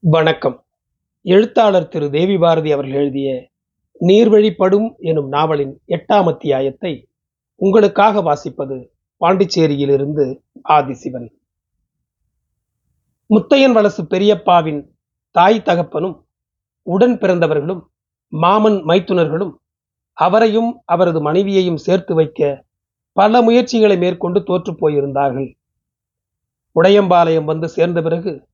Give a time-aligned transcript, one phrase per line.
[0.00, 0.64] வணக்கம்.
[1.22, 2.10] எழுத்தாளர் திரு.
[2.10, 3.50] தேவி பாரதி அவர்கள் எழுதிய
[4.00, 7.08] நீர்வழிப்படும் எனும் நாவலின் எட்டாம் அத்தியாயத்தை
[7.54, 8.88] உங்களுக்காக வாசிப்பது
[9.20, 11.28] பாண்டிச்சேரியிலிருந்து ஆதிசிவன்.
[13.28, 14.88] முத்தையன் வலசு பெரியப்பாவின்
[15.30, 16.26] தாய் தகப்பனும்
[16.82, 17.80] உடன் பிறந்தவர்களும்
[18.28, 19.54] மாமன் மைத்துனர்களும்
[20.12, 22.64] அவரையும் அவரது மனைவியையும் சேர்த்து வைக்க
[23.12, 25.54] பல முயற்சிகளை மேற்கொண்டு தோற்றுப் போயிருந்தார்கள்.
[26.74, 28.47] உடையம்பாளையம் வந்து சேர்ந்த பிறகு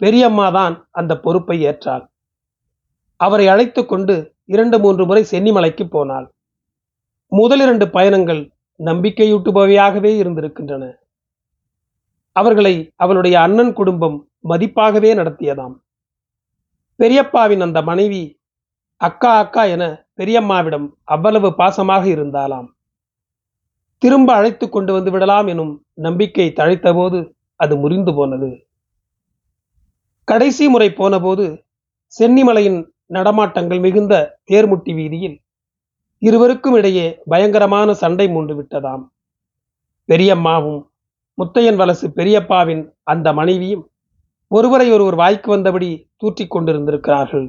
[0.00, 2.04] பெரியம்மா தான் அந்த பொறுப்பை ஏற்றாள்.
[3.20, 6.26] அவரை அழைத்து கொண்டு இரண்டு மூன்று முறை சென்னிமலைக்கு போனாள்.
[7.32, 8.42] முதல் இரண்டு பயணங்கள்
[8.80, 10.84] நம்பிக்கையூட்டுபவையாகவே இருந்திருக்கின்றன.
[12.36, 14.16] அவர்களை அவளுடைய அண்ணன் குடும்பம்
[14.48, 15.74] மதிப்பாகவே நடத்தியதாம்.
[16.98, 18.22] பெரியப்பாவின் அந்த மனைவி
[19.00, 19.84] அக்கா அக்கா என
[20.16, 22.68] பெரியம்மாவிடம் அவ்வளவு பாசமாக இருந்தாலாம்
[24.02, 25.72] திரும்ப அழைத்து கொண்டு வந்து விடலாம் எனும்
[26.06, 27.18] நம்பிக்கை தழைத்தபோது
[27.60, 28.50] அது முறிந்து போனது.
[30.24, 31.64] கடைசி முறை போனபோது
[32.18, 35.40] சென்னிமலையின் நடமாட்டங்கள் மிகுந்த தேர்முட்டி வீதியில்
[36.18, 39.04] இருவருக்கும் இடையே பயங்கரமான சண்டை மூண்டு விட்டதாம்.
[40.08, 40.80] பெரியம்மாவும்
[41.38, 43.90] முத்தையன் வலசு பெரியப்பாவின் அந்த மனைவியும்
[44.48, 47.46] ஒருவரை ஒருவர் வாய்க்கு வந்தபடி தூற்றிக் கொண்டிருந்திருக்கிறார்கள்.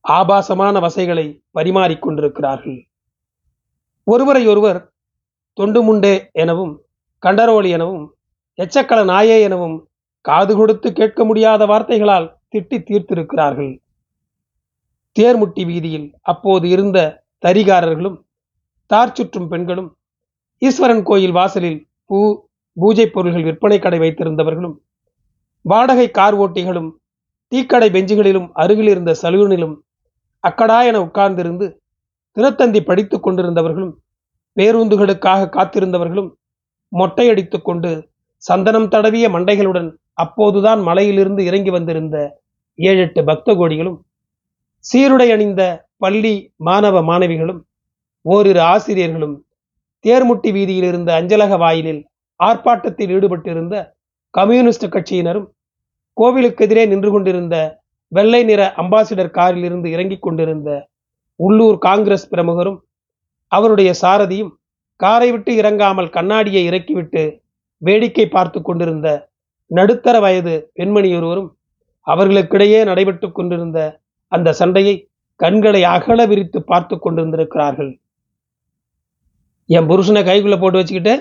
[0.00, 1.26] ஆபாசமான வசைகளை
[1.58, 2.78] பரிமாறிக்கொண்டிருக்கிறார்கள்
[4.04, 4.92] ஒருவரை ஒருவர்
[5.52, 6.74] தொண்டு முண்டே எனவும்
[7.22, 8.14] கண்டரோலி எனவும்
[8.58, 9.76] எச்சக்கல நாயே எனவும்
[10.26, 13.72] காது கொடுத்து கேட்க முடியாத வார்த்தைகளால் திட்டி தீர்த்திருக்கிறார்கள்.
[15.16, 16.98] தேர்முட்டி வீதியில் அப்போது இருந்த
[17.44, 18.18] தரிகாரர்களும்
[18.90, 19.88] தார் சுற்றும் பெண்களும்
[20.62, 22.18] ஈஸ்வரன் கோயில் வாசலில் பூ
[22.76, 24.76] பூஜை பொருள்கள் விற்பனை கடை வைத்திருந்தவர்களும்
[25.64, 26.90] வாடகை கார் ஓட்டிகளும்
[27.52, 29.74] டீக்கடை பெஞ்சுகளிலும் அருகில் இருந்த சலூனிலும்
[30.44, 31.66] அக்கடா என உட்கார்ந்திருந்து
[32.36, 33.94] தினத்தந்தி படித்துக் கொண்டிருந்தவர்களும்
[34.56, 36.30] பேருந்துகளுக்காக காத்திருந்தவர்களும்
[36.92, 37.90] மொட்டையடித்துக் கொண்டு
[38.42, 42.16] சந்தனம் தடவிய மண்டைகளுடன் அப்போதுதான் மலையிலிருந்து இறங்கி வந்திருந்த
[42.78, 43.98] ஏழு எட்டு பக்த கோடிகளும்
[44.84, 45.62] சீருடை அணிந்த
[45.96, 47.60] பள்ளி மாணவ மாணவிகளும்
[48.24, 49.36] ஓரிரு ஆசிரியர்களும்
[50.04, 52.02] தேர்முட்டி வீதியில் இருந்த அஞ்சலக வாயிலில்
[52.40, 53.76] ஆர்ப்பாட்டத்தில் ஈடுபட்டிருந்த
[54.34, 55.46] கம்யூனிஸ்ட் கட்சியினரும்
[56.16, 57.56] கோவிலுக்கு எதிரே நின்று கொண்டிருந்த
[58.12, 60.70] வெள்ளை நிற அம்பாசிடர் காரில் இருந்து இறங்கிக் கொண்டிருந்த
[61.40, 62.78] உள்ளூர் காங்கிரஸ் பிரமுகரும்
[63.52, 64.52] அவருடைய சாரதியும்
[65.00, 67.22] காரை விட்டு இறங்காமல் கண்ணாடியை இறக்கிவிட்டு
[67.82, 69.08] வேடிக்கை பார்த்து கொண்டிருந்த
[69.70, 71.50] நடுத்தர வயது பெண்மணி ஒருவரும்
[72.06, 74.00] அவர்களுக்கிடையே நடைபெற்று கொண்டிருந்த
[74.32, 75.08] அந்த சண்டையை
[75.40, 77.90] கண்களை அகல விரித்து பார்த்து கொண்டிருந்திருக்கிறார்கள்.
[79.68, 81.14] என் புருஷனை கைக்குள்ள போட்டு வச்சுக்கிட்டு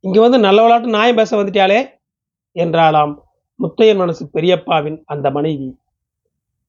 [0.00, 1.80] இங்க வந்து நல்ல விளாட்டு நியாயம் பேச வந்துட்டாலே
[2.56, 3.12] என்றாலாம்
[3.60, 5.68] முத்தையன் மனசு பெரியப்பாவின் அந்த மனைவி.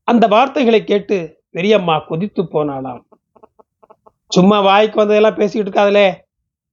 [0.08, 1.18] அந்த வார்த்தைகளை கேட்டு
[1.52, 3.02] பெரியம்மா கொதித்து போனாளாம்.
[4.32, 6.08] சும்மா வாய்க்கு வந்ததெல்லாம் பேசிக்கிட்டு இருக்காதுலே.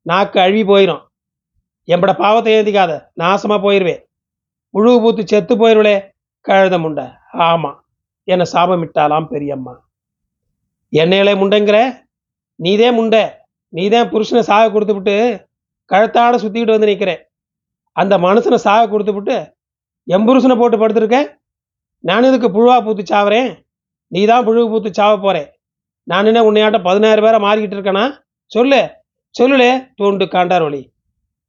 [0.06, 1.02] நாக்கு அழுவி போயிடும்
[1.88, 4.02] எம்பட பாவத்தை ஏந்திக்காத நாசமா போயிருவேன்
[4.74, 5.96] முழுகு பூத்து செத்து போயிருவளே
[6.46, 7.06] கழுத முண்டை.
[7.48, 7.70] ஆமா.
[8.24, 9.74] என்னை சாபமிட்டாலாம் பெரியம்மா.
[10.92, 11.78] என்னையிலே முண்டைங்கிற?
[12.60, 13.24] நீதே முண்டை.
[13.68, 15.14] நீதான் புருஷனை சாக கொடுத்து விட்டு
[15.90, 17.22] கழுத்தாட சுத்திக்கிட்டு வந்து நிற்கிறேன்
[17.96, 19.36] அந்த மனுஷனை சாக கொடுத்து விட்டு
[20.06, 21.28] என் புருஷனை போட்டு படுத்துருக்கேன்
[22.04, 23.50] நான் இதுக்கு புழுவா பூத்து சாவறேன்?
[24.12, 25.48] நீ தான் புழுவு பூத்து சாவ போறேன்
[26.06, 28.04] நான் என்ன உன்னையாட்ட பதினாயிரம் பேரை மாறிக்கிட்டு இருக்கேனா?
[28.46, 28.80] சொல்லு.
[29.34, 30.91] சொல்லுலே தோண்டு காண்டார் வழி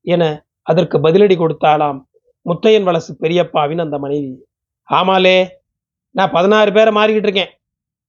[0.06, 0.24] என
[0.62, 2.00] அதற்கு பதிலடி கொடுத்தாலாம்
[2.46, 4.32] முத்தையன் வலசு பெரியப்பாவின் அந்த மனைவி.
[4.90, 5.38] ஆமாலே
[6.16, 7.52] நான் பதினாறு பேரை மாறிக்கிட்டு இருக்கேன்.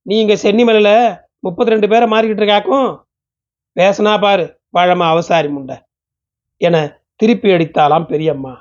[0.03, 0.97] நீ இங்கே சென்னிமலையில்
[1.38, 2.88] முப்பத்தி ரெண்டு பேரை மாறிக்கிட்டு இருக்காக்கும்?
[3.77, 4.44] பேசினா பாரு
[4.77, 5.77] வாழமா அவசாரி முண்டை
[6.60, 6.77] என
[7.21, 8.55] திருப்பி அடித்தாலாம் பெரியம்மா.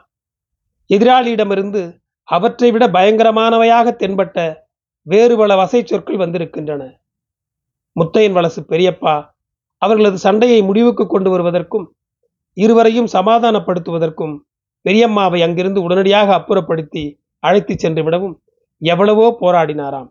[0.90, 1.82] எதிராளியிடமிருந்து
[2.30, 4.38] அவற்றை விட பயங்கரமானவையாக தென்பட்ட
[5.08, 6.84] வேறு பல வசை சொற்கள் வந்திருக்கின்றன.
[7.96, 9.16] முத்தையன் வலசு பெரியப்பா
[9.82, 11.88] அவர்களது சண்டையை முடிவுக்கு கொண்டு வருவதற்கும்
[12.58, 14.34] இருவரையும் சமாதானப்படுத்துவதற்கும்
[14.86, 17.04] பெரியம்மாவை அங்கிருந்து உடனடியாக அப்புறப்படுத்தி
[17.44, 18.36] அழைத்து சென்று விடவும்
[18.82, 20.10] எவ்வளவோ போராடினாராம்.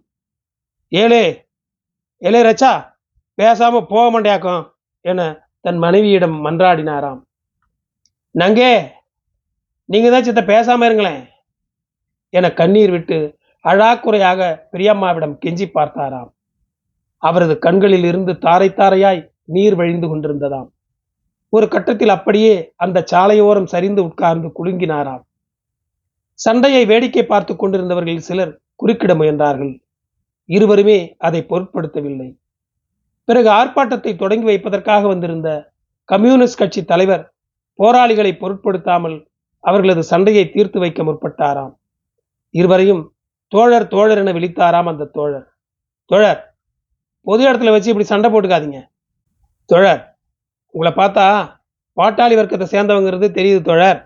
[0.92, 1.24] ஏலே
[2.22, 2.72] ஏலே ரச்சா
[3.38, 4.64] பேசாம போக மாட்டியாக்கும்
[5.04, 5.20] என
[5.64, 7.20] தன் மனைவியிடம் மன்றாடினாராம்.
[8.34, 8.72] நங்கே
[9.88, 11.22] நீங்க தான் சித்த பேசாம இருங்களேன்
[12.34, 13.18] என கண்ணீர் விட்டு
[13.64, 14.40] அழாக்குறையாக
[14.72, 16.30] பெரியம்மாவிடம் கெஞ்சி பார்த்தாராம்.
[17.22, 19.20] அவரது கண்களில் இருந்து தாரை தாரையாய்
[19.54, 20.68] நீர் வழிந்து கொண்டிருந்ததாம்.
[21.52, 25.22] ஒரு கட்டத்தில் அப்படியே அந்த சாலையோரம் சரிந்து உட்கார்ந்து குலுங்கினாராம்.
[26.34, 29.82] சண்டையை வேடிக்கை பார்த்து கொண்டிருந்தவர்கள் சிலர் குறுக்கிட முயன்றார்கள்.
[30.44, 32.38] இருவருமே அதை பொருட்படுத்தவில்லை.
[33.24, 35.72] பிறகு ஆர்ப்பாட்டத்தை தொடங்கி வைப்பதற்காக வந்திருந்த
[36.04, 37.32] கம்யூனிஸ்ட் கட்சி தலைவர்
[37.74, 39.28] போராளிகளை பொருட்படுத்தாமல்
[39.60, 41.74] அவர்களது சண்டையை தீர்த்து வைக்க முற்பட்டாராம்.
[42.50, 43.02] இருவரையும்
[43.48, 45.46] தோழர் தோழர் என விழித்தாராம் அந்த தோழர்.
[46.10, 46.56] தோழர்
[47.20, 48.80] பொது இடத்துல வச்சு இப்படி சண்டை போட்டுக்காதீங்க.
[49.70, 50.11] தோழர்
[50.74, 51.26] உங்களை பார்த்தா
[51.96, 53.98] பாட்டாளி வர்க்கத்தை சேர்ந்தவங்கிறது தெரியுது தோழர்.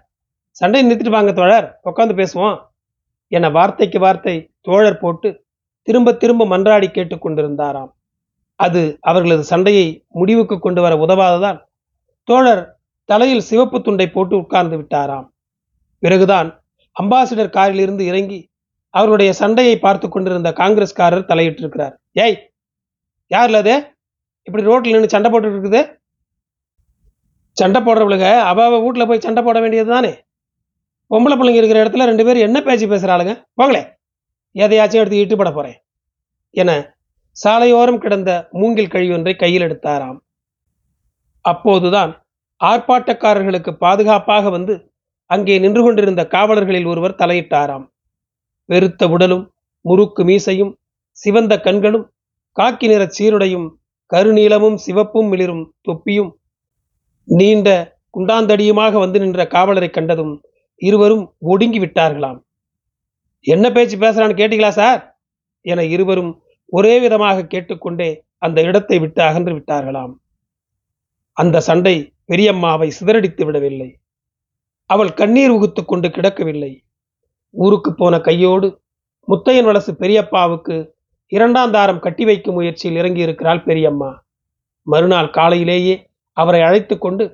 [0.50, 1.66] சண்டை நிறுத்திட்டு வாங்க தோழர்.
[1.84, 2.56] உட்காந்து பேசுவோம்.
[3.32, 5.28] என வார்த்தைக்கு வார்த்தை தோழர் போட்டு
[5.82, 7.90] திரும்ப திரும்ப மன்றாடி கேட்டுக்கொண்டிருந்தாராம்.
[8.60, 11.58] அது அவர்களது சண்டையை முடிவுக்கு கொண்டு வர உதவாததால்
[12.28, 12.62] தோழர்
[13.04, 15.26] தலையில் சிவப்பு துண்டை போட்டு உட்கார்ந்து விட்டாராம்.
[15.98, 16.48] பிறகுதான்
[17.00, 18.40] அம்பாசிடர் காரிலிருந்து இறங்கி
[18.90, 21.94] அவருடைய சண்டையை பார்த்து கொண்டிருந்த காங்கிரஸ்காரர் தலையிட்டிருக்கிறார்.
[22.12, 22.36] ஏய்
[23.30, 23.74] யார்ல அது?
[24.42, 25.80] இப்படி ரோட்டில் நின்று சண்டை போட்டு இருக்குது?
[27.56, 30.12] சண்டை போடுறவளுங்க அவ அவ வீட்டில் போய் சண்டை போட வேண்டியது தானே?
[31.10, 33.82] பொம்பளை பிள்ளைங்க இருக்கிற இடத்துல ரெண்டு பேரும் என்ன பேச்சு பேசுகிறாளுங்க போங்களே
[34.54, 35.76] எதையாச்சும் எடுத்து ஈட்டுப்பட போறேன்.
[36.54, 36.70] என
[37.36, 38.30] சாலையோரம் கிடந்த
[38.60, 40.18] மூங்கில் கழி ஒன்றை கையில் எடுத்தாராம்.
[41.44, 42.12] அப்போதுதான்
[42.60, 44.74] ஆர்ப்பாட்டக்காரர்களுக்கு பாதுகாப்பாக வந்து
[45.30, 47.86] அங்கே நின்று கொண்டிருந்த காவலர்களில் ஒருவர் தலையிட்டாராம்.
[48.68, 49.44] வெறுத்த உடலும்
[49.84, 50.72] முறுக்கு மீசையும்
[51.18, 52.06] சிவந்த கண்களும்
[52.56, 53.66] காக்கி நிற சீருடையும்
[54.12, 56.30] கருநீலமும் சிவப்பும் மிளிரும் தொப்பியும்
[57.28, 60.44] நீண்ட குண்டாந்தடியுமாக வந்து நின்ற காவலரை கண்டதும்
[60.75, 62.38] இருவரும் ஒடுங்கி விட்டார்களாம்.
[63.40, 65.20] என்ன பேச்சு பேசுறான்னு கேட்டீங்களா சார்?
[65.61, 70.12] என இருவரும் ஒரே விதமாக கேட்டுக்கொண்டே அந்த இடத்தை விட்டு அகன்று விட்டார்களாம்.
[71.32, 73.99] அந்த சண்டை பெரியம்மாவை சிதறடித்து விடவில்லை.
[74.82, 76.81] அவள் கண்ணீர் உகுத்து கொண்டு கிடக்கவில்லை.
[77.50, 78.81] ஊருக்கு போன கையோடு
[79.28, 80.90] முத்தையன் வளசு பெரியப்பாவுக்கு
[81.26, 84.25] இரண்டாம் தாரம் கட்டி வைக்கும் முயற்சியில் இறங்கி இருக்கிறாள் பெரியம்மா.
[84.82, 86.05] மறுநாள் காலையிலேயே
[86.36, 87.24] அவரை அழைத்து கொண்டு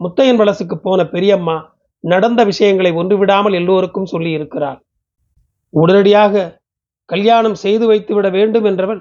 [0.00, 1.56] முத்தையன் வலசுக்கு போன பெரியம்மா
[2.04, 4.78] நடந்த விஷயங்களை ஒன்றுவிடாமல் எல்லோருக்கும் சொல்லி இருக்கிறாள்
[5.74, 6.44] உடனடியாக
[7.08, 9.00] கல்யாணம் செய்து வைத்து விட வேண்டும் என்றவள்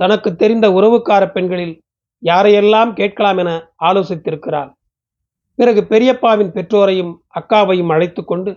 [0.00, 1.74] தனக்கு தெரிந்த உறவுக்கார பெண்களில்
[2.22, 3.50] யாரையெல்லாம் கேட்கலாம் என
[3.84, 4.70] ஆலோசித்திருக்கிறாள்.
[5.58, 8.50] பிறகு பெரியப்பாவின் பெற்றோரையும் அக்காவையும் அழைத்து கொண்டு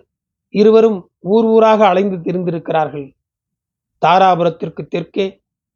[0.53, 3.07] இருவரும் ஊர் ஊராக அலைந்து திரிந்திருக்கிறார்கள்.
[4.01, 5.25] தாராபுரத்திற்கு தெற்கே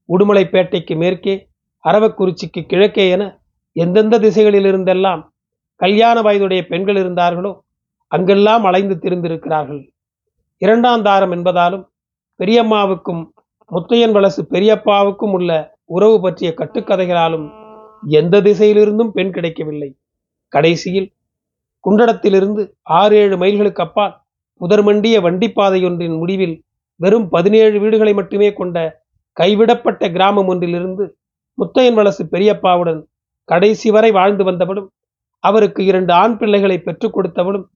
[0.10, 1.36] உடுமலைப்பேட்டைக்கு மேற்கே
[1.83, 3.24] அரவக்குறிச்சிக்கு கிழக்கே என
[3.75, 5.21] எந்தெந்த திசைகளில் இருந்தெல்லாம்
[5.75, 7.51] கல்யாண வயதுடைய பெண்கள் இருந்தார்களோ
[8.12, 9.81] அங்கெல்லாம் அலைந்து திரிந்திருக்கிறார்கள்.
[10.62, 11.86] இரண்டாம் தாரம் என்பதாலும்
[12.39, 13.21] பெரியம்மாவுக்கும்
[13.71, 15.51] முத்தையன் வலசு பெரியப்பாவுக்கும் உள்ள
[15.86, 17.48] உறவு பற்றிய கட்டுக்கதைகளாலும்
[18.19, 19.89] எந்த திசையிலிருந்தும் பெண் கிடைக்கவில்லை.
[20.54, 21.10] கடைசியில்
[21.83, 22.62] குண்டடத்திலிருந்து
[23.00, 24.15] ஆறு ஏழு மைல்களுக்கு அப்பால்
[24.62, 26.56] புதர்மண்டிய வண்டிப்பாதையொன்றின் முடிவில்
[27.00, 28.77] வெறும் பதினேழு வீடுகளை மட்டுமே கொண்ட
[29.38, 31.06] கைவிடப்பட்ட கிராமம் ஒன்றிலிருந்து
[31.57, 33.00] முத்தையன் வலசு பெரியப்பாவுடன்
[33.50, 34.90] கடைசி வரை வாழ்ந்து வந்தவளும்
[35.44, 37.68] அவருக்கு இரண்டு ஆண் பிள்ளைகளை பெற்றுக் கொடுத்தவளும்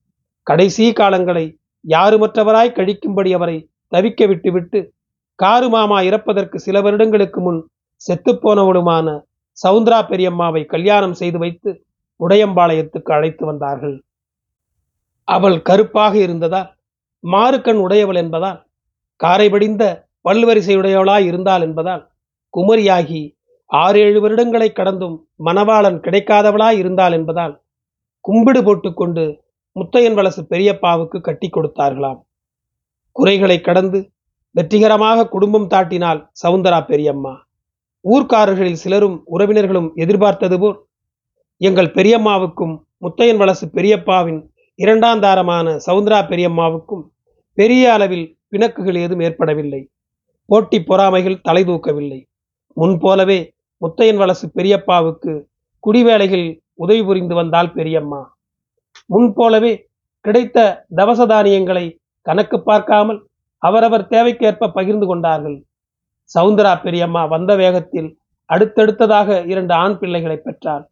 [0.46, 1.44] கடைசி காலங்களை
[1.84, 3.56] யாருமற்றவராய் கழிக்கும்படி அவரை
[3.92, 4.80] தவிக்க விட்டுவிட்டு
[5.38, 7.60] காரு மாமா இறப்பதற்கு சில வருடங்களுக்கு முன்
[8.02, 9.08] செத்துப்போனவளுமான
[9.58, 11.70] சவுந்தரா பெரியம்மாவை கல்யாணம் செய்து வைத்து
[12.20, 13.96] உடையம்பாளையத்துக்கு அழைத்து வந்தார்கள்.
[15.28, 16.68] அவள் கருப்பாக இருந்ததால்
[17.24, 18.58] மாறுக்கண் உடையவள் என்பதால்
[19.20, 19.84] காரை படிந்த
[20.28, 22.02] பல்வரிசையுடையவளாய் இருந்தாள் என்பதால்
[22.54, 23.22] குமரியாகி
[23.82, 27.54] ஆறேழு வருடங்களை கடந்தும் மணவாளன் கிடைக்காதவளாய் இருந்தாள் என்பதால்
[28.20, 29.24] கும்பிடு போட்டுக்கொண்டு
[29.76, 32.20] முத்தையன் வலசு பெரியப்பாவுக்கு கட்டி கொடுத்தார்களாம்.
[33.12, 33.98] குறைகளை கடந்து
[34.50, 37.34] வெற்றிகரமாக குடும்பம் தாட்டினாள் சவுந்தரா பெரியம்மா.
[38.04, 40.78] ஊர்க்காரர்களில் சிலரும் உறவினர்களும் எதிர்பார்த்தது போல்
[41.56, 44.40] எங்கள் பெரியம்மாவுக்கும் முத்தையன் வலசு பெரியப்பாவின்
[44.74, 47.02] இரண்டாம் தாரமான சவுந்தரா பெரியம்மாவுக்கும்
[47.58, 49.82] பெரிய அளவில் பிணக்குகள் ஏதும் ஏற்படவில்லை.
[50.48, 52.20] போட்டி பொறாமைகள் தலை தூக்கவில்லை.
[52.76, 55.32] முன்போலவே முத்தையன் வலசு பெரியப்பாவுக்கு
[55.84, 58.36] குடிவேளைகள் உதவி புரிந்து வந்தால் பெரியம்மா.
[59.06, 59.72] முன்போலவே
[60.20, 61.84] கிடைத்த தவச தானியங்களை
[62.20, 63.20] கணக்கு பார்க்காமல்
[63.58, 65.58] அவரவர் தேவைக்கேற்ப பகிர்ந்து கொண்டார்கள்.
[66.30, 70.84] சவுந்தரா பெரியம்மா வந்த வேகத்தில் அடுத்தடுத்ததாக இரண்டு ஆண் பிள்ளைகளை பெற்றாள்.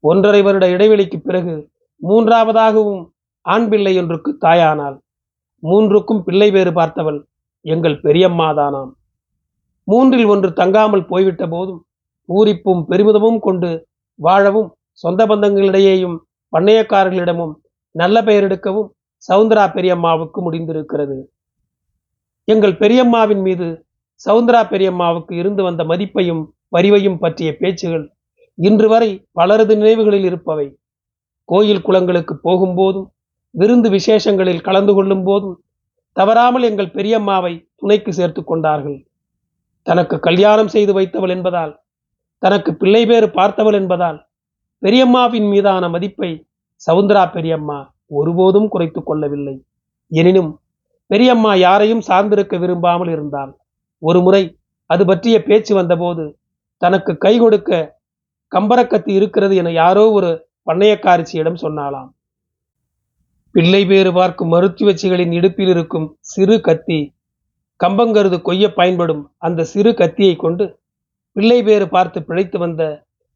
[0.00, 1.54] ஒன்றரை வருட இடைவெளிக்கு பிறகு
[2.08, 3.02] மூன்றாவதாகவும்
[3.40, 4.96] ஆண் பிள்ளை ஒன்றுக்கு தாயானாள்.
[5.62, 7.20] மூன்றுக்கும் பிள்ளை வேறு பார்த்தவள்
[7.60, 8.90] எங்கள் பெரியம்மாதானாம்.
[9.84, 11.80] மூன்றில் ஒன்று தங்காமல் போய்விட்ட போதும்
[12.28, 13.70] பூரிப்பும் பெருமிதமும் கொண்டு
[14.18, 16.16] வாழவும் சொந்த பந்தங்களிடையேயும்
[16.52, 17.54] பண்ணையக்காரர்களிடமும்
[17.94, 18.88] நல்ல பெயர் எடுக்கவும்
[19.28, 21.16] சவுந்தரா பெரியம்மாவுக்கு முடிந்திருக்கிறது.
[22.44, 23.66] எங்கள் பெரியம்மாவின் மீது
[24.26, 26.42] சவுந்தரா பெரியம்மாவுக்கு இருந்து வந்த மதிப்பையும்
[26.76, 28.06] பரிவையும் பற்றிய பேச்சுகள்
[28.58, 30.66] இன்று வரை பலரது நினைவுகளில் இருப்பவை.
[31.44, 33.08] கோயில் குளங்களுக்கு போகும்போதும்
[33.54, 35.56] விருந்து விசேஷங்களில் கலந்து கொள்ளும் போதும்
[36.12, 38.98] தவறாமல் எங்கள் பெரியம்மாவை துணைக்கு சேர்த்து கொண்டார்கள்.
[39.86, 41.72] தனக்கு கல்யாணம் செய்து வைத்தவள் என்பதால்
[42.38, 44.26] தனக்கு பிள்ளை பேறு பார்த்தவள் என்பதால்
[44.82, 46.46] பெரியம்மாவின் மீதான மதிப்பை
[46.88, 49.62] சவுந்தரா பெரியம்மா ஒருபோதும் குறைத்து கொள்ளவில்லை.
[50.08, 50.60] எனினும்
[51.06, 53.52] பெரியம்மா யாரையும் சார்ந்திருக்க விரும்பாமல் இருந்தாள்
[53.98, 56.36] ஒரு முறை அது பற்றிய பேச்சு வந்தபோது
[56.76, 57.96] தனக்கு கை கொடுக்க
[58.48, 62.08] கம்பரக்கத்து இருக்கிறது என யாரோ ஒரு பண்ணையக்காரிச்சியிடம் சொன்னாலாம்
[63.50, 67.14] பிள்ளை பேறு பார்க்கும் மருத்துவச்சிகளின் இடுப்பில் இருக்கும் சிறு கத்தி
[67.80, 70.77] கம்பங்கருது கொய்ய பயன்படும் அந்த சிறு கத்தியை கொண்டு
[71.38, 72.82] பிள்ளை பேறு பார்த்து பிழைத்து வந்த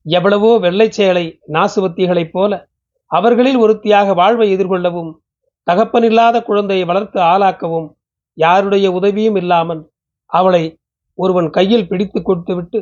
[0.07, 2.53] எவ்வளவோ வெள்ளை சேலை நாசுவத்திகளைப் போல
[3.11, 5.11] அவர்களில் ஒருத்தியாக வாழ்வை எதிர்கொள்ளவும்
[5.67, 7.89] தகப்பனில்லாத குழந்தையை வளர்த்து ஆளாக்கவும்
[8.39, 9.83] யாருடைய உதவியும் இல்லாமல்
[10.33, 10.63] அவளை
[11.19, 12.79] ஒருவன் கையில் பிடித்து கொடுத்துவிட்டு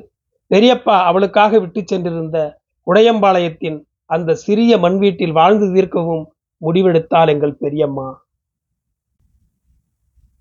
[0.50, 2.38] பெரியப்பா அவளுக்காக விட்டு சென்றிருந்த
[2.86, 3.78] உடையம்பாளையத்தின்
[4.10, 6.24] அந்த சிறிய மண் வீட்டில் வாழ்ந்து தீர்க்கவும்
[6.62, 8.08] முடிவெடுத்தாள் எங்கள் பெரியம்மா.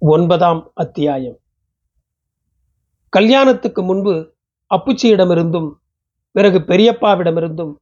[0.01, 1.37] ஒன்பதாம் அத்தியாயம்.
[3.13, 4.13] கல்யாணத்துக்கு முன்பு
[4.71, 5.69] அப்புச்சியிடமிருந்தும்
[6.31, 7.73] பிறகு பெரியப்பாவிடமிருந்தும்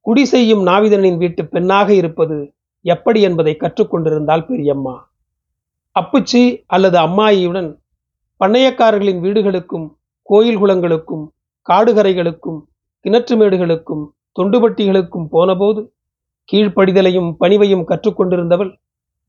[0.00, 5.10] குடி செய்யும் நாவிதனின் வீட்டு பெண்ணாக இருப்பது எப்படி என்பதை கற்றுக்கொண்டிருந்தால் பெரியம்மா.
[5.96, 7.78] அப்புச்சி அல்லது அம்மாயியுடன்
[8.40, 9.86] பண்ணையக்காரர்களின் வீடுகளுக்கும்
[10.22, 11.24] கோயில் குளங்களுக்கும்
[11.68, 12.58] காடுகரைகளுக்கும்
[13.04, 14.04] கிணற்று மேடுகளுக்கும்
[14.40, 15.92] தொண்டுபட்டிகளுக்கும் போனபோது
[16.52, 18.76] கீழ்ப்படிதலையும் பணிவையும் கற்றுக்கொண்டிருந்தவள்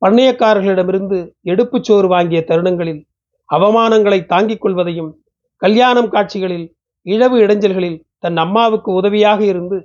[0.02, 3.08] பண்ணையக்காரர்களிடமிருந்து எடுப்புச் சோறு வாங்கிய தருணங்களில்
[3.50, 5.12] அவமானங்களை தாங்கிக் கொள்வதையும்
[5.62, 6.77] கல்யாணம் காட்சிகளில்
[7.08, 9.78] இழவு இடைஞ்சல்களில் தன் அம்மாவுக்கு உதவியாக இருந்து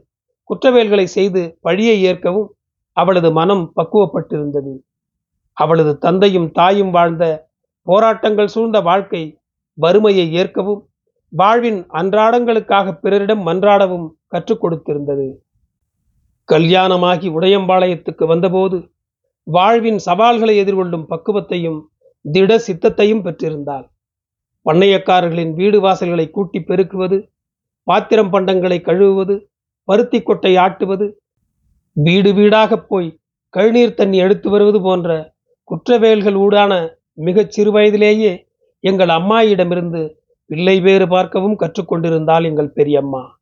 [0.51, 2.49] குற்றவேல்களை செய்து பழியை ஏற்கவும்
[2.97, 4.73] அவளது மனம் பக்குவப்பட்டிருந்தது.
[5.57, 7.25] அவளது தந்தையும் தாயும் வாழ்ந்த
[7.87, 9.23] போராட்டங்கள் சூழ்ந்த வாழ்க்கை
[9.79, 10.81] வறுமையை ஏற்கவும்
[11.33, 15.29] வாழ்வின் அன்றாடங்களுக்காக பிறரிடம் மன்றாடவும் கற்றுக் கொடுத்திருந்தது.
[16.49, 18.79] கல்யாணமாகி உடையம்பாளையத்துக்கு வந்தபோது
[19.47, 21.81] வாழ்வின் சவால்களை எதிர்கொள்ளும் பக்குவத்தையும்
[22.25, 23.87] திட சித்தத்தையும் பெற்றிருந்தாள்.
[24.67, 27.29] பண்ணையக்காரர்களின் வீடு வாசல்களை கூட்டி பெருக்குவது
[27.83, 29.35] பாத்திரம் பண்டங்களை கழுவுவது
[29.85, 31.07] பருத்தி கொட்டை ஆட்டுவது
[31.93, 33.19] வீடு வீடாகப் போய்
[33.55, 35.35] கழுநீர் தண்ணி எடுத்து வருவது போன்ற
[35.71, 36.73] குற்றவேல்கள் ஊடான
[37.13, 38.47] மிகச் சிறு வயதிலேயே
[38.81, 40.03] எங்கள் அம்மாயிடமிருந்து
[40.47, 43.41] பிள்ளை வேறு பார்க்கவும் கற்றுக்கொண்டிருந்தாள் எங்கள் பெரியம்மா.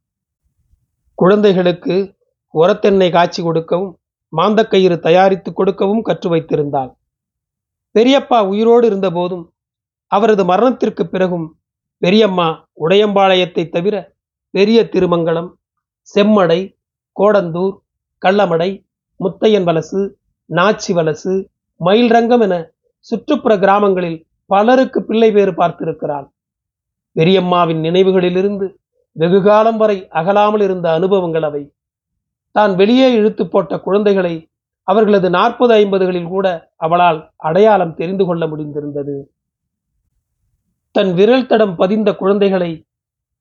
[1.15, 1.95] குழந்தைகளுக்கு
[2.55, 3.99] உரத்தெண்ணெய் காய்ச்சி கொடுக்கவும்
[4.37, 6.91] மாந்தக்கயிறு தயாரித்து கொடுக்கவும் கற்று வைத்திருந்தாள்.
[7.95, 9.45] பெரியப்பா உயிரோடு இருந்தபோதும்
[10.13, 11.47] அவரது மரணத்திற்கு பிறகும்
[12.03, 12.49] பெரியம்மா
[12.85, 13.95] உடையம்பாளையத்தை தவிர
[14.55, 15.51] பெரிய திருமங்கலம்
[16.15, 16.61] செம்மடை
[17.17, 17.75] கோடந்தூர்
[18.23, 18.71] கள்ளமடை
[19.21, 20.01] முத்தையன் வலசு
[20.51, 21.33] நாச்சி வலசு
[21.81, 22.55] மயில்ரங்கம் என
[23.07, 24.19] சுற்றுப்புற கிராமங்களில்
[24.51, 26.27] பலருக்கு பிள்ளை பேறு பார்த்திருக்கிறாள்.
[27.17, 28.67] பெரியம்மாவின் நினைவுகளிலிருந்து
[29.17, 31.63] வெகுகாலம் வரை அகலாமல் இருந்த அனுபவங்கள் அவை.
[32.55, 34.35] தான் வெளியே இழுத்து போட்ட குழந்தைகளை
[34.89, 39.17] அவர்களது நாற்பது ஐம்பதுகளில் கூட அவளால் அடையாளம் தெரிந்து கொள்ள முடிந்திருந்தது.
[40.95, 42.71] தன் விரல் தடம் பதிந்த குழந்தைகளை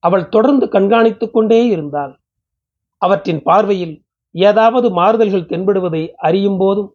[0.03, 2.13] அவள் தொடர்ந்து கண்காணித்துக் கொண்டே இருந்தாள்.
[3.01, 3.95] அவற்றின் பார்வையில்
[4.35, 6.89] ஏதாவது மாறுதல்கள் தென்படுவதை அறியும் போதும்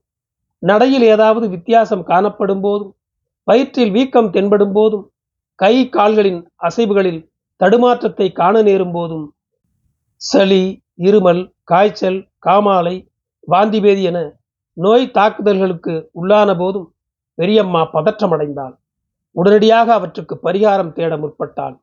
[0.62, 2.92] நடையில் ஏதாவது வித்தியாசம் காணப்படும் போதும்
[3.48, 5.04] வயிற்றில் வீக்கம் தென்படும் போதும்
[5.58, 7.20] கை கால்களின் அசைவுகளில்
[7.60, 9.26] தடுமாற்றத்தை காண நேரும் போதும்
[10.20, 10.62] சளி
[11.02, 12.96] இருமல் காய்ச்சல் காமாலை
[13.48, 14.18] வாந்திபேதி என
[14.76, 16.88] நோய் தாக்குதல்களுக்கு உள்ளான போதும்
[17.38, 18.74] பெரியம்மா பதற்றமடைந்தாள்.
[19.36, 21.76] உடனடியாக அவற்றுக்கு பரிகாரம் தேட முற்பட்டாள்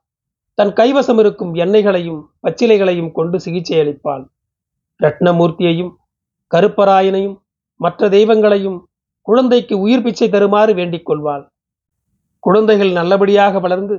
[0.53, 4.24] தன் கைவசம் இருக்கும் எண்ணெய்களையும் பச்சிலைகளையும் கொண்டு சிகிச்சை அளிப்பான்.
[5.00, 5.91] ரத்னமூர்த்தியையும்
[6.51, 7.38] கருப்பராயனையும்
[7.79, 8.79] மற்ற தெய்வங்களையும்
[9.22, 11.43] குழந்தைக்கு உயிர் பிச்சை தருமாறு வேண்டிக் கொள்வாள்.
[12.39, 13.96] குழந்தைகள் நல்லபடியாக வளர்ந்து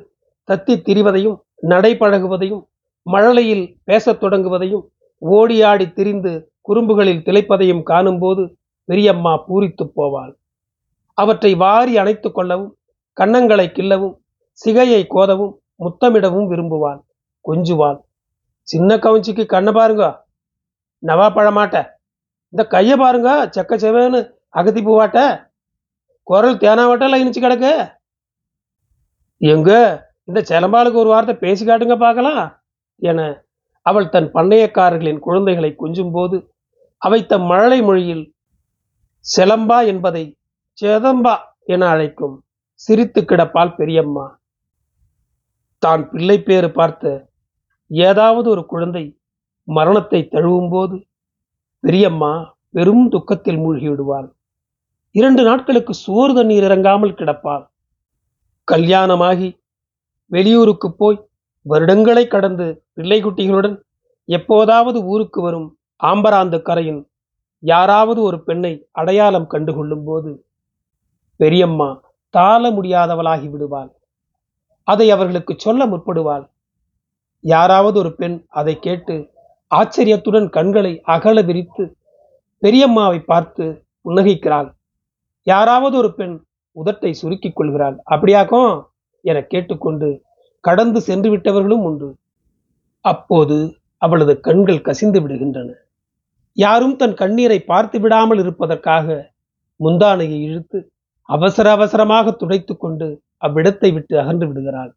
[0.50, 2.62] தத்தி திரிவதையும் நடைபழகுவதையும்
[3.06, 4.84] மழலையில் பேசத் தொடங்குவதையும்
[5.18, 5.58] ஓடி
[5.92, 10.32] திரிந்து குறும்புகளில் திளைப்பதையும் காணும்போது பெரியம்மா பூரித்து போவாள்.
[11.18, 12.76] அவற்றை வாரி அணைத்துக் கொள்ளவும்
[13.20, 14.14] கன்னங்களை கிள்ளவும்
[14.64, 17.00] சிகையை கோதவும் முத்தமிடவும் விரும்புவாள்.
[17.48, 17.98] கொஞ்சுவாள்.
[18.62, 20.24] சின்ன கவுஞ்சிக்கு கண்ணை பாருங்க.
[21.06, 21.76] நவா பழமாட்ட.
[22.48, 25.50] இந்த கையை பாருங்க செக்க செவன்னு அகத்தி பூவாட்ட
[26.22, 27.92] குரல் தேனாவட்டெல்லாம் இனிச்சு கிடக்கு.
[29.36, 29.70] எங்க?
[30.24, 32.62] இந்த செலம்பாளுக்கு ஒரு வார்த்தை பேசி காட்டுங்க பார்க்கலாம்.
[32.96, 33.44] என
[33.82, 36.54] அவள் தன் பண்ணையக்காரர்களின் குழந்தைகளை கொஞ்சும் போது
[36.98, 38.34] அவை தம் மழலை மொழியில்
[39.36, 40.38] செலம்பா என்பதை
[40.82, 42.44] செதம்பா என அழைக்கும்.
[42.84, 44.26] சிரித்து கிடப்பாள் பெரியம்மா.
[45.82, 47.12] தான் பிள்ளை பேறு பார்த்த
[47.90, 49.04] ஏதாவது ஒரு குழந்தை
[49.68, 50.96] மரணத்தை தழுவும் போது
[51.84, 52.32] பெரியம்மா
[52.74, 54.28] பெரும் துக்கத்தில் மூழ்கிவிடுவாள்.
[55.14, 57.64] இரண்டு நாட்களுக்கு சோறு தண்ணீர் இறங்காமல் கிடப்பாள்.
[58.68, 59.48] கல்யாணமாகி
[60.30, 61.18] வெளியூருக்கு போய்
[61.66, 63.76] வருடங்களை கடந்து பிள்ளை குட்டிகளுடன்
[64.28, 65.68] எப்போதாவது ஊருக்கு வரும்
[66.00, 67.02] ஆம்பராந்து கரையின்
[67.62, 70.30] யாராவது ஒரு பெண்ணை அடையாளம் கண்டுகொள்ளும் போது
[71.40, 71.90] பெரியம்மா
[72.36, 73.90] தாள முடியாதவளாகி விடுவாள்.
[74.82, 76.50] அதை அவர்களுக்கு சொல்ல முற்படுவாள்.
[77.40, 79.30] யாராவது ஒரு பெண் அதை கேட்டு
[79.66, 81.96] ஆச்சரியத்துடன் கண்களை அகல விரித்து
[82.62, 84.74] பெரியம்மாவை பார்த்து புன்னகைக்கிறாள்.
[85.42, 86.44] யாராவது ஒரு பெண்
[86.76, 88.02] உதட்டை சுருக்கிக் கொள்கிறாள்.
[88.10, 88.82] அப்படியாக்கும்
[89.20, 90.22] என கேட்டுக்கொண்டு
[90.60, 92.16] கடந்து சென்று விட்டவர்களும் உண்டு.
[93.00, 95.70] அப்போது அவளது கண்கள் கசிந்து விடுகின்றன.
[96.52, 99.32] யாரும் தன் கண்ணீரை பார்த்து விடாமல் இருப்பதற்காக
[99.80, 100.91] முந்தானையை இழுத்து
[101.34, 103.06] அவசர அவசரமாக துடைத்து கொண்டு
[103.46, 104.92] அவ்விடத்தை விட்டு அகன்று விடுகிறாள்.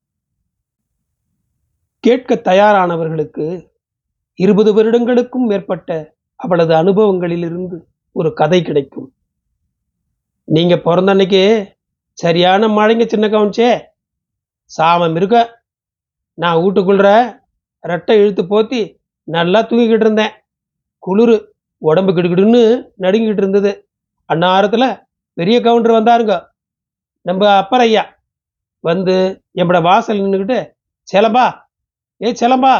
[2.03, 3.45] கேட்க தயாரானவர்களுக்கு
[4.39, 5.89] இருபது வருடங்களுக்கும் மேற்பட்ட
[6.39, 7.77] அவளது அனுபவங்களிலிருந்து
[8.15, 9.07] ஒரு கதை கிடைக்கும்.
[10.47, 11.43] நீங்க பிறந்த அன்னைக்கு
[12.17, 13.69] சரியான மழைங்க சின்ன கவனிச்சே
[14.71, 15.37] சாமம் இருக்க
[16.37, 17.07] நான் வீட்டுக்குள்ள
[17.83, 18.79] ரெட்டை இழுத்து போத்தி
[19.27, 20.33] நல்லா தூங்கிக்கிட்டு இருந்தேன்.
[21.03, 21.35] குளிர்
[21.81, 22.61] உடம்பு கிடுகிடுன்னு
[23.03, 23.71] நடுங்கிட்டு இருந்தது.
[24.29, 24.87] அந்நேரத்தில்
[25.37, 26.35] பெரிய கவுண்டர் வந்தாருங்க.
[27.25, 28.03] நம்ம அப்பர் ஐயா
[28.83, 29.15] வந்து
[29.59, 30.59] என்னோட வாசல் நின்றுக்கிட்டு
[31.07, 31.45] செலம்பா
[32.21, 32.73] ஏ செலம்பா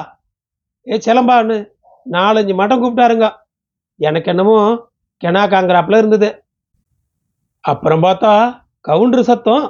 [0.88, 1.58] ஏ செலம்பான்னு
[2.06, 3.28] நாலஞ்சு மட்டம் கூப்பிட்டாருங்க.
[4.00, 4.58] எனக்கு என்னமோ
[5.22, 6.30] கெனா காங்கிறாப்புல இருந்தது.
[7.64, 8.32] அப்புறம் பார்த்தா
[8.86, 9.66] கவுண்டர் சத்தம்.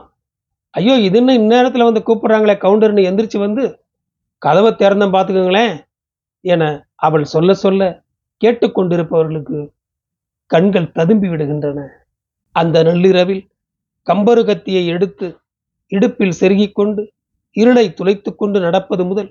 [0.73, 3.63] ஐயோ இது என்ன இந்நேரத்தில் வந்து கூப்பிட்றாங்களே கவுண்டர்னு எந்திரிச்சு வந்து
[4.41, 5.73] கதவை திறந்தம் பார்த்துக்கோங்களேன்
[6.45, 6.63] என
[7.07, 7.83] அவள் சொல்ல சொல்ல
[8.41, 9.59] கேட்டுக்கொண்டிருப்பவர்களுக்கு
[10.51, 11.79] கண்கள் ததும்பி விடுகின்றன.
[12.55, 13.43] அந்த நள்ளிரவில்
[14.07, 15.27] கம்பரு கத்தியை எடுத்து
[15.91, 17.01] இடுப்பில் செருகிக் கொண்டு
[17.55, 19.29] இருளை துளைத்துக் கொண்டு நடப்பது முதல்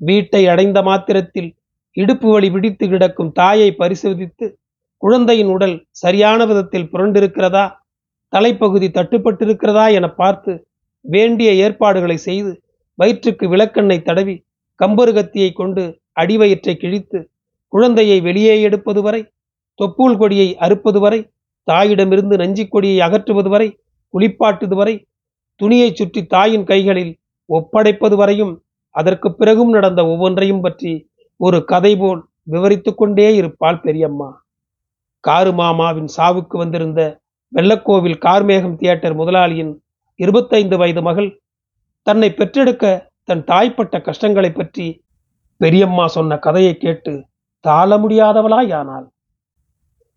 [0.00, 1.50] வீட்டை அடைந்த மாத்திரத்தில்
[1.96, 4.46] இடுப்பு வழி பிடித்து கிடக்கும் தாயை பரிசோதித்து
[5.02, 7.64] குழந்தையின் உடல் சரியான விதத்தில் புரண்டிருக்கிறதா?
[8.32, 9.84] தலைப்பகுதி தட்டுப்பட்டிருக்கிறதா?
[9.88, 10.52] என பார்த்து
[11.04, 12.52] வேண்டிய ஏற்பாடுகளை செய்து
[12.98, 14.34] வயிற்றுக்கு விளக்கெண்ணை தடவி
[14.80, 15.82] கம்பருகத்தியை கொண்டு
[16.16, 17.18] அடிவயிற்றை கிழித்து
[17.72, 19.20] குழந்தையை வெளியே எடுப்பது வரை
[19.80, 21.20] தொப்பூல் கொடியை அறுப்பது வரை
[21.70, 23.68] தாயிடமிருந்து நஞ்சிக்கொடியை அகற்றுவது வரை
[24.14, 24.94] குளிப்பாட்டுவது வரை
[25.60, 27.12] துணியை சுற்றி தாயின் கைகளில்
[27.48, 28.62] ஒப்படைப்பது வரையும்
[28.94, 30.92] அதற்கு பிறகும் நடந்த ஒவ்வொன்றையும் பற்றி
[31.40, 34.28] ஒரு கதை போல் விவரித்து கொண்டே இருப்பாள் பெரியம்மா.
[35.24, 37.00] காரு மாமாவின் சாவுக்கு வந்திருந்த
[37.52, 39.72] வெள்ளக்கோவில் கார்மேகம் தியேட்டர் முதலாளியின்
[40.20, 41.40] இருபத்தைந்து வயது மகள்
[42.06, 44.86] தன்னை பெற்றெடுக்க தன் தாய்ப்பட்ட கஷ்டங்களை பற்றி
[45.60, 47.12] பெரியம்மா சொன்ன கதையை கேட்டு
[47.60, 49.06] தாள முடியாதவளாயானாள்.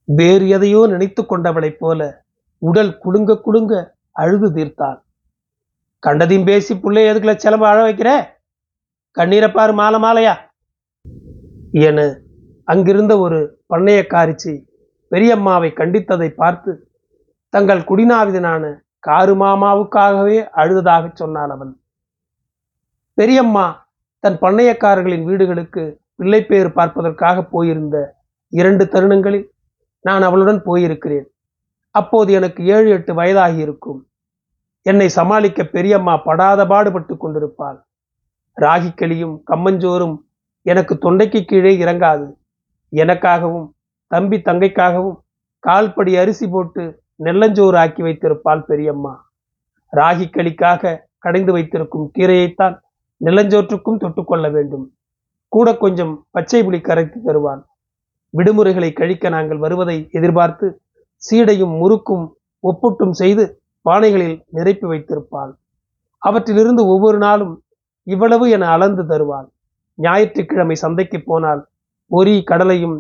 [0.08, 2.26] வேறு எதையோ நினைத்து கொண்டவளைப் போல
[2.58, 3.74] உடல் குலுங்க குலுங்க
[4.12, 5.00] அழுது தீர்த்தாள்.
[6.00, 8.28] கண்டதையும் பேசி புள்ளை எதுக்குல செலவு அழ வைக்கிற?
[9.12, 10.36] கண்ணீரை பாரு மாலை மாலையா?
[11.72, 12.20] என
[12.64, 14.54] அங்கிருந்த ஒரு பண்ணையக்காரிச்சி
[15.12, 16.72] பெரியம்மாவை கண்டித்ததை பார்த்து
[17.50, 18.64] தங்கள் குடிநாவிதனான
[19.00, 21.74] காரு மாமாவுக்காகவே அழுததாக சொன்னான் அவன்.
[23.14, 27.98] பெரியம்மா தன் பண்ணையக்காரர்களின் வீடுகளுக்கு பிள்ளைப்பேறு பார்ப்பதற்காக போயிருந்த
[28.54, 29.48] இரண்டு தருணங்களில்
[30.02, 31.28] நான் அவளுடன் போயிருக்கிறேன்.
[31.92, 34.08] அப்போது எனக்கு ஏழு எட்டு வயதாகி இருக்கும்
[34.82, 37.86] என்னை சமாளிக்க பெரியம்மா படாத பாடுபட்டு கொண்டிருப்பாள்.
[38.58, 40.18] ராகிக்களியும் கம்மஞ்சோறும்
[40.62, 42.34] எனக்கு தொண்டைக்கு கீழே இறங்காது.
[42.92, 43.72] எனக்காகவும்
[44.08, 45.18] தம்பி தங்கைக்காகவும்
[45.60, 49.32] கால்படி அரிசி போட்டு நெல்லஞ்சோறு ஆக்கி வைத்திருப்பாள் பெரியம்மா.
[49.96, 52.80] ராகிக்களிக்காக கடைந்து வைத்திருக்கும் கீரையைத்தான்
[53.26, 54.94] நெல்லஞ்சோற்றுக்கும் தொட்டுக்கொள்ள வேண்டும்.
[55.48, 57.67] கூட கொஞ்சம் பச்சை புளி கரைத்து தருவான்.
[58.38, 60.68] விடுமுறைகளை கழிக்க நாங்கள் வருவதை எதிர்பார்த்து
[61.22, 62.26] சீடையும் முறுக்கும்
[62.64, 63.44] ஒப்புட்டும் செய்து
[63.90, 65.52] பானைகளில் நிரப்பி வைத்திருப்பாள்.
[66.22, 67.54] அவற்றிலிருந்து ஒவ்வொரு நாளும்
[68.08, 69.48] இவ்வளவு என அளந்து தருவாள்.
[69.98, 71.62] ஞாயிற்றுக்கிழமை சந்தைக்கு போனால்
[72.12, 72.98] பொறி கடலையும்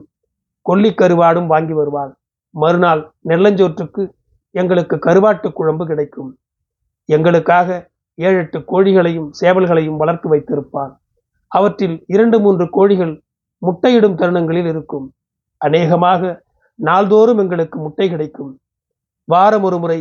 [0.61, 2.11] கொல்லி கருவாடும் வாங்கி வருவாள்.
[2.55, 4.03] மறுநாள் நெல்லஞ்சோற்றுக்கு
[4.55, 6.31] எங்களுக்கு கருவாட்டு குழம்பு கிடைக்கும்.
[7.09, 7.67] எங்களுக்காக
[8.17, 10.93] ஏழு எட்டு கோழிகளையும் சேவல்களையும் வளர்த்து வைத்திருப்பாள்.
[11.51, 13.13] அவற்றில் இரண்டு மூன்று கோழிகள்
[13.61, 15.05] முட்டையிடும் தருணங்களில் இருக்கும்.
[15.61, 16.21] அநேகமாக
[16.79, 18.51] நாள்தோறும் எங்களுக்கு முட்டை கிடைக்கும்.
[19.27, 19.99] வாரம் ஒரு முறை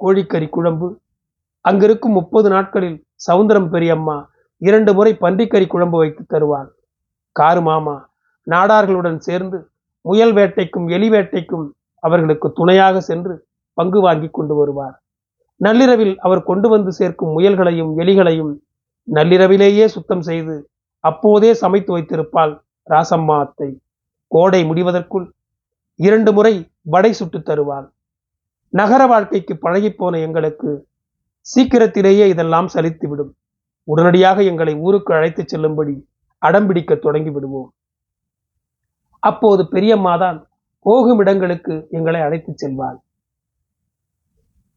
[0.00, 0.88] கோழிக்கறி குழம்பு.
[1.64, 4.16] அங்கிருக்கும் முப்பது நாட்களில் சவுந்தரம் பெரியம்மா
[4.62, 6.68] இரண்டு முறை பன்றிக்கறி குழம்பு வைத்து தருவார்
[7.36, 7.96] காரு மாமா
[8.46, 9.58] நாடார்களுடன் சேர்ந்து
[10.04, 11.66] முயல் வேட்டைக்கும் எலி வேட்டைக்கும்
[12.02, 13.34] அவர்களுக்கு துணையாக சென்று
[13.78, 14.96] பங்கு வாங்கி கொண்டு வருவார்.
[15.60, 18.52] நள்ளிரவில் அவர் கொண்டு வந்து சேர்க்கும் முயல்களையும் எலிகளையும்
[19.08, 20.56] நள்ளிரவிலேயே சுத்தம் செய்து
[21.04, 22.52] அப்போதே சமைத்து வைத்திருப்பாள்
[22.90, 23.70] ராசம்மா அத்தை.
[24.26, 25.30] கோடை முடிவதற்குள்
[25.94, 27.92] இரண்டு முறை வடை சுட்டு தருவான்.
[28.68, 30.88] நகர வாழ்க்கைக்கு பழகிப்போன எங்களுக்கு
[31.40, 33.32] சீக்கிரத்திலேயே இதெல்லாம் சலித்துவிடும்.
[33.84, 36.08] உடனடியாக எங்களை ஊருக்கு அழைத்துச் செல்லும்படி
[36.42, 37.74] அடம்பிடிக்க தொடங்கி விடுவோம்
[39.18, 40.44] அப்போது பெரியம்மாதான்
[40.80, 42.98] போகும் இடங்களுக்கு எங்களை அழைத்துச் செல்வாள்.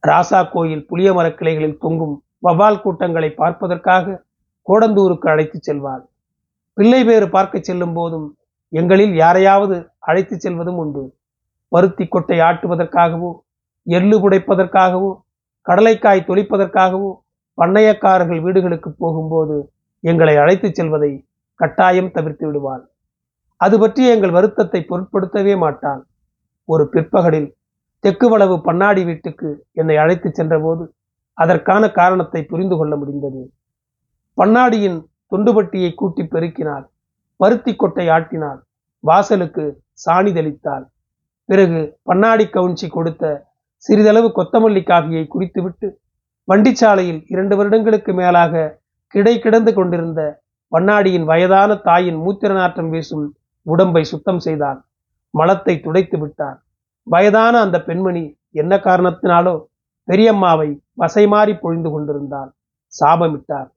[0.07, 4.23] ராசா கோயில் புளிய மரக்கிளைகளில் தொங்கும் வவால் கூட்டங்களை பார்ப்பதற்காக
[4.67, 6.03] கோடந்தூருக்கு அழைத்துச் செல்வாள்.
[6.73, 8.38] பிள்ளை பேறு பார்க்க செல்லும் போதும்
[8.73, 11.03] எங்களில் யாரையாவது அழைத்துச் செல்வதும் உண்டு.
[11.71, 13.32] பருத்தி கொட்டை ஆட்டுவதற்காகவோ
[13.88, 15.12] எள்ளு புடைப்பதற்காகவோ
[15.65, 17.10] கடலைக்காய் தொளிப்பதற்காகவோ
[17.58, 19.58] பண்ணையக்காரர்கள் வீடுகளுக்கு போகும்போது
[20.03, 21.12] எங்களை அழைத்துச் செல்வதை
[21.60, 22.84] கட்டாயம் தவிர்த்து விடுவாள்
[23.62, 26.01] அது பற்றி எங்கள் வருத்தத்தை பொருட்படுத்தவே மாட்டாள்
[26.69, 27.49] ஒரு பிற்பகலில்
[28.03, 30.84] தெற்கு வளவு பண்ணாடி வீட்டுக்கு என்னை அழைத்துச் சென்றபோது
[31.38, 33.41] அதற்கான காரணத்தை புரிந்து கொள்ள முடிந்தது.
[34.38, 34.99] பண்ணாடியின்
[35.32, 36.86] துண்டுபட்டியை கூட்டி பெருக்கினாள்
[37.39, 38.60] பருத்தி கொட்டை ஆட்டினாள்.
[39.04, 39.63] வாசலுக்கு
[40.04, 40.86] சாணி தெளித்தாள்.
[41.49, 43.23] பிறகு பண்ணாடி கவுஞ்சி கொடுத்த
[43.84, 45.88] சிறிதளவு கொத்தமல்லி காஃபியை குடித்துவிட்டு
[46.47, 48.63] வண்டிச்சாலையில் இரண்டு வருடங்களுக்கு மேலாக
[49.13, 50.21] கிடை கிடந்து கொண்டிருந்த
[50.71, 53.25] பண்ணாடியின் வயதான தாயின் மூத்திர நாற்றம் வீசும்
[53.65, 54.80] உடம்பை சுத்தம் செய்தான்
[55.34, 56.60] மலத்தை துடைத்து விட்டார்
[57.08, 58.23] வயதான அந்த பெண்மணி
[58.62, 59.56] என்ன காரணத்தினாலோ
[60.08, 62.52] பெரியம்மாவை வசை மாறி பொழிந்து கொண்டிருந்தாள்.
[62.93, 63.69] சாபமிட்டார்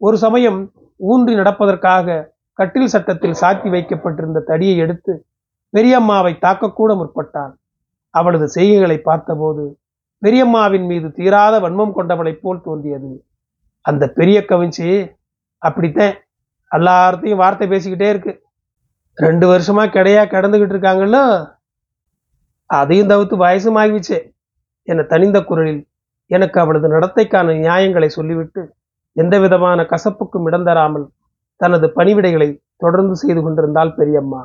[0.00, 0.60] ஒரு சமயம்
[1.00, 2.06] ஊன்றி நடப்பதற்காக
[2.58, 5.26] கட்டில் சட்டத்தில் சாத்தி வைக்கப்பட்டிருந்த தடியை எடுத்து
[5.76, 7.52] பெரியம்மாவை தாக்கக்கூட முற்பட்டான்.
[8.10, 9.64] அவளது செய்கைகளை பார்த்தபோது
[10.22, 13.24] பெரியம்மாவின் மீது தீராத வன்மம் கொண்டவளைப் போல் தோன்றியது.
[13.80, 14.88] அந்த பெரிய கவிஞ்சி
[15.58, 16.14] அப்படித்தான்
[16.70, 18.32] எல்லார்த்தையும் வார்த்தை பேசிக்கிட்டே இருக்கு.
[19.14, 21.18] ரெண்டு வருஷமா கிடையா கிடந்துகிட்டு இருக்காங்கல்ல?
[22.66, 24.18] அதையும் தவிர்த்து வயசும் ஆகிவிச்சே
[24.88, 25.82] என தனிந்த குரலில்
[26.30, 28.62] எனக்கு அவளது நடத்தைக்கான நியாயங்களை சொல்லிவிட்டு
[29.12, 31.06] எந்த விதமான கசப்புக்கும் இடம் தராமல்
[31.60, 34.42] தனது பணிவிடைகளை தொடர்ந்து செய்து கொண்டிருந்தாள் பெரியம்மா.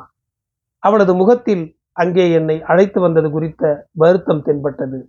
[0.82, 5.00] அவளது முகத்தில் அங்கே என்னை அழைத்து வந்தது குறித்த வருத்தம் தென்பட்டது.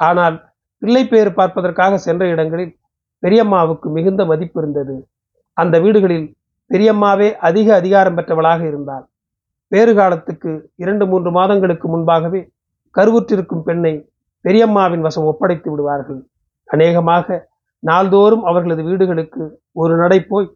[0.00, 0.36] ஆனால்
[0.82, 2.74] பிள்ளை பேர் பார்ப்பதற்காக சென்ற இடங்களில்
[3.22, 4.96] பெரியம்மாவுக்கு மிகுந்த மதிப்பு இருந்தது.
[5.56, 6.26] அந்த வீடுகளில்
[6.70, 9.04] பெரியம்மாவே அதிக அதிகாரம் பெற்றவளாக இருந்தாள்.
[9.72, 12.40] பேறு காலத்துக்கு இரண்டு மூன்று மாதங்களுக்கு முன்பாகவே
[12.94, 13.94] கருவுற்றிருக்கும் பெண்ணை
[14.44, 16.20] பெரியம்மாவின் வசம் ஒப்படைத்து விடுவார்கள்.
[16.68, 17.38] அநேகமாக
[17.82, 20.48] நாள்தோறும் அவர்களது வீடுகளுக்கு ஒரு நடை போய்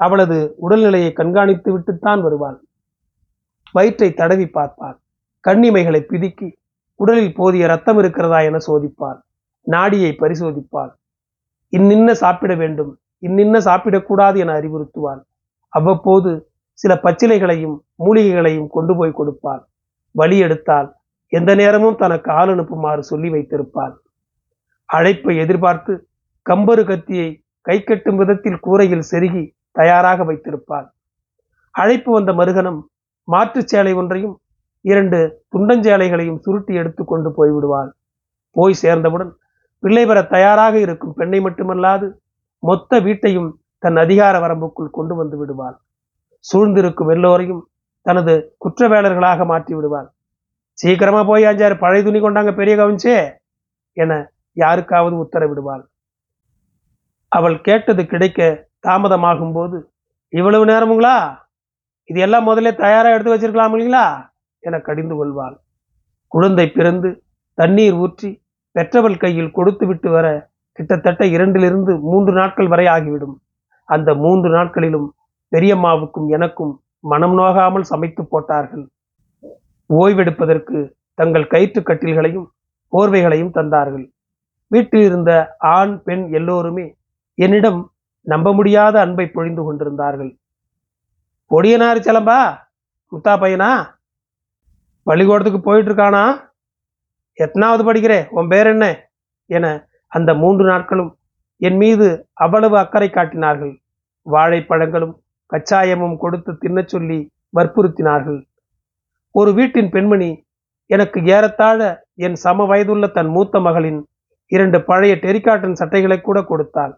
[0.00, 2.58] அவளது உடல்நிலையை கண்காணித்து விட்டுத்தான் வருவாள்.
[3.72, 4.96] வயிற்றை தடவி பார்ப்பாள்.
[5.44, 6.48] கண்ணிமைகளை பிதுக்கி
[7.00, 9.18] உடலில் போதிய ரத்தம் இருக்கிறதா என சோதிப்பாள்.
[9.66, 10.92] நாடியை பரிசோதிப்பாள்.
[11.72, 15.20] இன்னின்ன சாப்பிட வேண்டும் இன்னின்ன சாப்பிடக்கூடாது என அறிவுறுத்துவாள்.
[15.72, 16.30] அவ்வப்போது
[16.78, 19.62] சில பச்சிலைகளையும் மூலிகைகளையும் கொண்டு போய் கொடுப்பாள்.
[20.14, 20.88] வழி எடுத்தால்
[21.32, 23.94] எந்த நேரமும் தனக்கு ஆள் அனுப்புமாறு சொல்லி வைத்திருப்பாள்.
[24.88, 25.92] அழைப்பை எதிர்பார்த்து
[26.46, 27.28] கம்பரு கத்தியை
[27.66, 29.44] கை கட்டும் விதத்தில் கூரையில் செருகி
[29.76, 30.86] தயாராக வைத்திருப்பாள்
[31.74, 32.80] அழைப்பு வந்த மருகனம்
[33.28, 34.34] மாற்றுச் சேலை ஒன்றையும்
[34.84, 35.18] இரண்டு
[35.54, 37.90] துண்டஞ்சேலைகளையும் சுருட்டி எடுத்து கொண்டு போய்விடுவாள்.
[38.56, 39.32] போய் சேர்ந்தவுடன்
[39.82, 42.06] பிள்ளை பெற தயாராக இருக்கும் பெண்ணை மட்டுமல்லாது
[42.62, 43.50] மொத்த வீட்டையும்
[43.82, 45.76] தன் அதிகார வரம்புக்குள் கொண்டு வந்து விடுவாள்.
[46.44, 47.62] சூழ்ந்திருக்கும் எல்லோரையும்
[48.06, 50.08] தனது குற்றவேளர்களாக மாற்றி விடுவாள்
[50.78, 53.16] சீக்கிரமா போய் அஞ்சாறு பழைய துணி கொண்டாங்க பெரிய கவிஞ்சே
[53.96, 54.12] என
[54.56, 55.82] யாருக்காவது உத்தரவிடுவாள்.
[57.32, 58.40] அவள் கேட்டது கிடைக்க
[58.88, 59.78] தாமதமாகும் போது
[60.32, 61.16] இவ்வளவு நேரமுங்களா?
[62.04, 64.04] இது எல்லாம் முதல்ல தயாரா எடுத்து வச்சிருக்கலாம் இல்லைங்களா?
[64.62, 65.56] என கடிந்து கொள்வாள்.
[66.32, 67.08] குழந்தை பிறந்து
[67.54, 68.30] தண்ணீர் ஊற்றி
[68.76, 70.26] பெற்றவள் கையில் கொடுத்து விட்டு வர
[70.78, 73.36] கிட்டத்தட்ட இரண்டிலிருந்து மூன்று நாட்கள் வரை ஆகிவிடும்.
[73.88, 75.08] அந்த மூன்று நாட்களிலும்
[75.52, 76.72] பெரியம்மாவுக்கும் எனக்கும்
[77.04, 78.84] மனம் நோகாமல் சமைத்து போட்டார்கள்.
[79.90, 80.78] ஓய்வெடுப்பதற்கு
[81.14, 82.46] தங்கள் கயிற்று கட்டில்களையும்
[82.92, 84.06] போர்வைகளையும் தந்தார்கள்.
[84.66, 86.86] வீட்டில் இருந்த ஆண் பெண் எல்லோருமே
[87.34, 87.80] என்னிடம்
[88.32, 90.32] நம்ப முடியாத அன்பை பொழிந்து கொண்டிருந்தார்கள்.
[91.50, 92.40] பொடியனார் செலம்பா
[93.12, 93.70] முத்தா பையனா?
[95.06, 96.24] பள்ளிக்கூடத்துக்கு போயிட்டு இருக்கானா
[97.42, 98.86] எத்தனாவது படிக்கிறே உன் பேர் என்ன?
[99.50, 99.66] என
[100.06, 101.12] அந்த மூன்று நாட்களும்
[101.60, 102.06] என் மீது
[102.44, 103.72] அவ்வளவு அக்கறை காட்டினார்கள்.
[104.26, 105.14] வாழைப்பழங்களும்
[105.52, 107.18] கச்சாயமும் கொடுத்து தின்னச் சொல்லி
[107.56, 108.40] வற்புறுத்தினார்கள்.
[109.34, 110.30] ஒரு வீட்டின் பெண்மணி
[110.86, 111.80] எனக்கு ஏறத்தாழ
[112.26, 114.00] என் சம வயதுள்ள தன் மூத்த மகளின்
[114.52, 116.94] இரண்டு பழைய டெரிகாட்டன் சட்டைகளை கூட கொடுத்தாள்.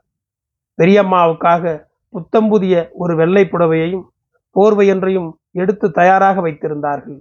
[0.79, 4.05] பெரியம்மாவுக்காக புத்தம்புதிய ஒரு வெள்ளை புடவையையும்
[4.57, 7.19] போர்வையொன்றையும் எடுத்து தயாராக வைத்திருந்தார்கள்.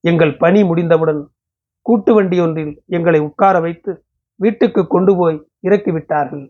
[0.00, 1.30] எங்கள் பணி முடிந்தவுடன்
[1.82, 4.04] கூட்டு வண்டி ஒன்றில் எங்களை உட்கார வைத்து
[4.40, 6.44] வீட்டுக்கு கொண்டு போய் இறக்கிவிட்டார்கள்.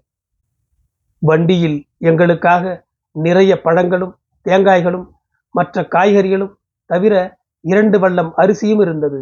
[1.19, 2.85] வண்டியில் எங்களுக்காக
[3.17, 4.15] நிறைய பழங்களும்
[4.47, 5.07] தேங்காய்களும்
[5.55, 6.55] மற்ற காய்கறிகளும்
[6.91, 7.15] தவிர
[7.61, 9.21] இரண்டு வள்ளம் அரிசியும் இருந்தது.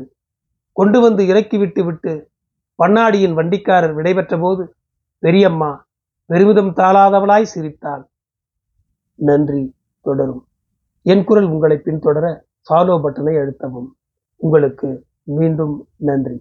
[0.72, 2.12] கொண்டு வந்து இறக்கிவிட்டு விட்டு
[2.78, 4.76] பண்ணாடியின் வண்டிக்காரர் விடைபெற்ற போது
[5.18, 5.70] பெரியம்மா
[6.26, 8.08] பெருமிதம் தாளாதவளாய் சிரித்தாள்.
[9.14, 10.46] நன்றி தொடரும்.
[11.02, 13.88] என் குரல் உங்களை பின்தொடர ஃபாலோ பட்டனை அழுத்தவும்.
[14.36, 16.40] உங்களுக்கு மீண்டும் நன்றி.